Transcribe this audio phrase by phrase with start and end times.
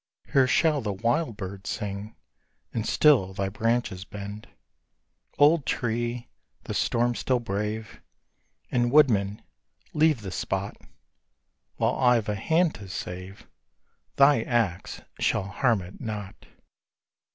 [0.33, 2.15] Here shall the wild bird sing,
[2.73, 4.47] And still thy branches bend.
[5.37, 6.27] Old tree!
[6.63, 8.01] the storm still brave!
[8.71, 9.43] And, woodman,
[9.93, 10.75] leave the spot;
[11.75, 13.45] While I've a hand to save,
[14.15, 16.47] thy axe shall harm it not.